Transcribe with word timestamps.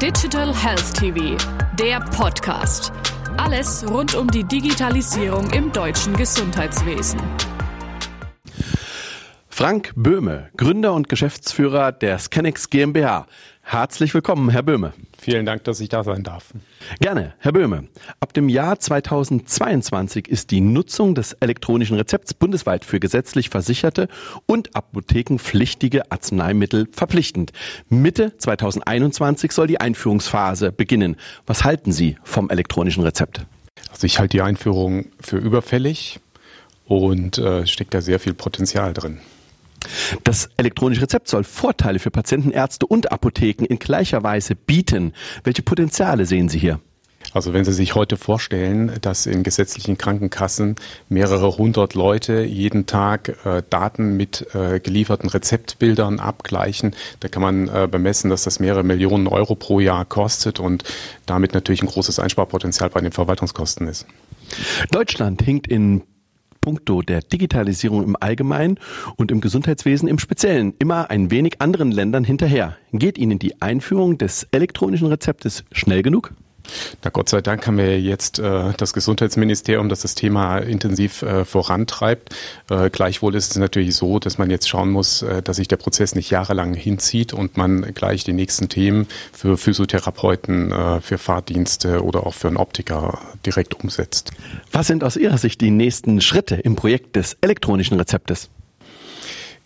Digital 0.00 0.54
Health 0.56 0.94
TV, 0.94 1.36
der 1.78 2.00
Podcast. 2.00 2.90
Alles 3.36 3.84
rund 3.86 4.14
um 4.14 4.28
die 4.28 4.44
Digitalisierung 4.44 5.50
im 5.50 5.70
deutschen 5.72 6.16
Gesundheitswesen. 6.16 7.20
Frank 9.50 9.92
Böhme, 9.96 10.48
Gründer 10.56 10.94
und 10.94 11.10
Geschäftsführer 11.10 11.92
der 11.92 12.18
Scanix 12.18 12.70
GmbH. 12.70 13.26
Herzlich 13.60 14.14
willkommen, 14.14 14.48
Herr 14.48 14.62
Böhme. 14.62 14.94
Vielen 15.20 15.44
Dank, 15.44 15.64
dass 15.64 15.80
ich 15.80 15.90
da 15.90 16.02
sein 16.02 16.22
darf. 16.22 16.54
Gerne, 16.98 17.34
Herr 17.40 17.52
Böhme. 17.52 17.88
Ab 18.20 18.32
dem 18.32 18.48
Jahr 18.48 18.80
2022 18.80 20.26
ist 20.26 20.50
die 20.50 20.62
Nutzung 20.62 21.14
des 21.14 21.34
elektronischen 21.34 21.98
Rezepts 21.98 22.32
bundesweit 22.32 22.86
für 22.86 23.00
gesetzlich 23.00 23.50
Versicherte 23.50 24.08
und 24.46 24.74
apothekenpflichtige 24.74 26.10
Arzneimittel 26.10 26.88
verpflichtend. 26.90 27.52
Mitte 27.90 28.32
2021 28.38 29.52
soll 29.52 29.66
die 29.66 29.78
Einführungsphase 29.78 30.72
beginnen. 30.72 31.16
Was 31.46 31.64
halten 31.64 31.92
Sie 31.92 32.16
vom 32.24 32.48
elektronischen 32.48 33.02
Rezept? 33.02 33.44
Also 33.90 34.06
ich 34.06 34.18
halte 34.18 34.38
die 34.38 34.42
Einführung 34.42 35.06
für 35.20 35.36
überfällig 35.36 36.20
und 36.86 37.36
äh, 37.36 37.66
steckt 37.66 37.92
da 37.92 38.00
sehr 38.00 38.20
viel 38.20 38.32
Potenzial 38.32 38.94
drin. 38.94 39.20
Das 40.24 40.48
elektronische 40.56 41.02
Rezept 41.02 41.28
soll 41.28 41.44
Vorteile 41.44 41.98
für 41.98 42.10
Patienten, 42.10 42.50
Ärzte 42.50 42.86
und 42.86 43.12
Apotheken 43.12 43.64
in 43.64 43.78
gleicher 43.78 44.22
Weise 44.22 44.54
bieten. 44.54 45.12
Welche 45.44 45.62
Potenziale 45.62 46.26
sehen 46.26 46.48
Sie 46.48 46.58
hier? 46.58 46.80
Also 47.32 47.52
wenn 47.52 47.64
Sie 47.64 47.72
sich 47.72 47.94
heute 47.94 48.16
vorstellen, 48.16 48.92
dass 49.02 49.26
in 49.26 49.42
gesetzlichen 49.42 49.96
Krankenkassen 49.96 50.74
mehrere 51.08 51.56
hundert 51.56 51.94
Leute 51.94 52.42
jeden 52.42 52.86
Tag 52.86 53.36
äh, 53.44 53.62
Daten 53.68 54.16
mit 54.16 54.52
äh, 54.54 54.80
gelieferten 54.80 55.28
Rezeptbildern 55.28 56.18
abgleichen, 56.18 56.96
da 57.20 57.28
kann 57.28 57.42
man 57.42 57.68
äh, 57.68 57.86
bemessen, 57.88 58.30
dass 58.30 58.42
das 58.42 58.58
mehrere 58.58 58.82
Millionen 58.82 59.28
Euro 59.28 59.54
pro 59.54 59.78
Jahr 59.78 60.04
kostet 60.06 60.58
und 60.58 60.82
damit 61.26 61.54
natürlich 61.54 61.82
ein 61.82 61.88
großes 61.88 62.18
Einsparpotenzial 62.18 62.90
bei 62.90 63.00
den 63.00 63.12
Verwaltungskosten 63.12 63.86
ist. 63.86 64.06
Deutschland 64.90 65.42
hinkt 65.42 65.68
in 65.68 66.02
puncto 66.60 67.02
der 67.02 67.20
Digitalisierung 67.20 68.04
im 68.04 68.16
Allgemeinen 68.18 68.78
und 69.16 69.30
im 69.30 69.40
Gesundheitswesen 69.40 70.08
im 70.08 70.18
Speziellen 70.18 70.74
immer 70.78 71.10
ein 71.10 71.30
wenig 71.30 71.60
anderen 71.60 71.90
Ländern 71.90 72.24
hinterher. 72.24 72.76
Geht 72.92 73.18
Ihnen 73.18 73.38
die 73.38 73.60
Einführung 73.62 74.18
des 74.18 74.46
elektronischen 74.52 75.08
Rezeptes 75.08 75.64
schnell 75.72 76.02
genug? 76.02 76.34
Na 77.02 77.10
Gott 77.10 77.28
sei 77.28 77.40
Dank 77.40 77.66
haben 77.66 77.78
wir 77.78 78.00
jetzt 78.00 78.38
äh, 78.38 78.72
das 78.76 78.92
Gesundheitsministerium, 78.92 79.88
das 79.88 80.00
das 80.00 80.14
Thema 80.14 80.58
intensiv 80.58 81.22
äh, 81.22 81.44
vorantreibt. 81.44 82.34
Äh, 82.68 82.90
gleichwohl 82.90 83.34
ist 83.34 83.52
es 83.52 83.56
natürlich 83.56 83.94
so, 83.94 84.18
dass 84.18 84.38
man 84.38 84.50
jetzt 84.50 84.68
schauen 84.68 84.90
muss, 84.90 85.22
äh, 85.22 85.42
dass 85.42 85.56
sich 85.56 85.68
der 85.68 85.76
Prozess 85.76 86.14
nicht 86.14 86.30
jahrelang 86.30 86.74
hinzieht 86.74 87.32
und 87.32 87.56
man 87.56 87.94
gleich 87.94 88.24
die 88.24 88.32
nächsten 88.32 88.68
Themen 88.68 89.06
für 89.32 89.56
Physiotherapeuten, 89.56 90.72
äh, 90.72 91.00
für 91.00 91.18
Fahrdienste 91.18 92.04
oder 92.04 92.26
auch 92.26 92.34
für 92.34 92.48
einen 92.48 92.56
Optiker 92.56 93.18
direkt 93.46 93.74
umsetzt. 93.74 94.32
Was 94.72 94.86
sind 94.86 95.04
aus 95.04 95.16
Ihrer 95.16 95.38
Sicht 95.38 95.60
die 95.60 95.70
nächsten 95.70 96.20
Schritte 96.20 96.56
im 96.56 96.76
Projekt 96.76 97.16
des 97.16 97.36
elektronischen 97.40 97.98
Rezeptes? 97.98 98.50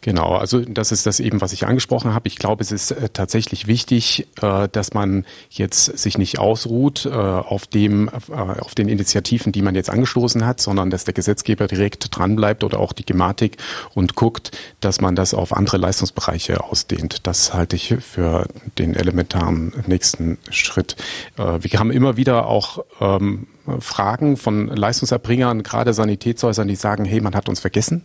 Genau, 0.04 0.34
also 0.34 0.60
das 0.60 0.92
ist 0.92 1.06
das 1.06 1.18
eben, 1.18 1.40
was 1.40 1.54
ich 1.54 1.66
angesprochen 1.66 2.12
habe. 2.12 2.28
Ich 2.28 2.36
glaube, 2.36 2.62
es 2.62 2.72
ist 2.72 2.90
äh, 2.90 3.08
tatsächlich 3.08 3.66
wichtig, 3.66 4.26
äh, 4.42 4.68
dass 4.70 4.92
man 4.92 5.24
jetzt 5.48 5.96
sich 5.96 6.18
nicht 6.18 6.38
ausruht 6.38 7.06
äh, 7.06 7.08
auf 7.08 7.66
dem, 7.66 8.10
auf 8.10 8.74
den 8.74 8.90
Initiativen, 8.90 9.50
die 9.50 9.62
man 9.62 9.74
jetzt 9.74 9.88
angestoßen 9.88 10.44
hat, 10.44 10.60
sondern 10.60 10.90
dass 10.90 11.04
der 11.04 11.14
Gesetzgeber 11.14 11.68
direkt 11.68 12.14
dranbleibt 12.14 12.64
oder 12.64 12.80
auch 12.80 12.92
die 12.92 13.06
Gematik 13.06 13.56
und 13.94 14.14
guckt, 14.14 14.50
dass 14.80 15.00
man 15.00 15.16
das 15.16 15.32
auf 15.32 15.56
andere 15.56 15.78
Leistungsbereiche 15.78 16.62
ausdehnt. 16.62 17.26
Das 17.26 17.54
halte 17.54 17.76
ich 17.76 17.96
für 18.00 18.46
den 18.76 18.94
elementaren 18.96 19.72
nächsten 19.86 20.36
Schritt. 20.50 20.96
Wir 21.36 21.78
haben 21.78 21.90
immer 21.90 22.18
wieder 22.18 22.46
auch 22.46 22.84
ähm, 23.00 23.46
Fragen 23.78 24.36
von 24.36 24.68
Leistungserbringern, 24.68 25.62
gerade 25.62 25.94
Sanitätshäusern, 25.94 26.68
die 26.68 26.76
sagen, 26.76 27.06
hey, 27.06 27.22
man 27.22 27.34
hat 27.34 27.48
uns 27.48 27.60
vergessen 27.60 28.04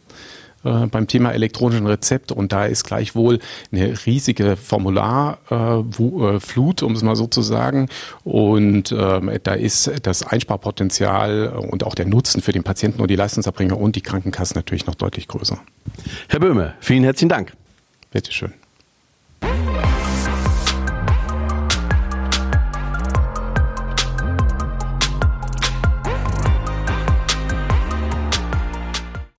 äh, 0.63 0.87
beim 0.87 1.07
Thema 1.07 1.31
elektronischen 1.31 1.87
Rezept 1.87 2.31
und 2.31 2.51
da 2.51 2.65
ist 2.65 2.83
gleichwohl 2.83 3.39
eine 3.71 3.93
riesige 4.05 4.57
Formularflut, 4.57 6.81
äh, 6.81 6.85
um 6.85 6.93
es 6.93 7.03
mal 7.03 7.15
so 7.15 7.27
zu 7.27 7.41
sagen. 7.41 7.89
Und 8.23 8.91
ähm, 8.91 9.31
da 9.43 9.53
ist 9.53 9.91
das 10.03 10.23
Einsparpotenzial 10.23 11.47
und 11.71 11.83
auch 11.83 11.95
der 11.95 12.05
Nutzen 12.05 12.41
für 12.41 12.51
den 12.51 12.63
Patienten 12.63 13.01
und 13.01 13.09
die 13.09 13.15
Leistungserbringer 13.15 13.77
und 13.77 13.95
die 13.95 14.01
Krankenkassen 14.01 14.55
natürlich 14.55 14.85
noch 14.85 14.95
deutlich 14.95 15.27
größer. 15.27 15.59
Herr 16.27 16.39
Böhme, 16.39 16.73
vielen 16.79 17.03
herzlichen 17.03 17.29
Dank. 17.29 17.53
Bitteschön. 18.11 18.53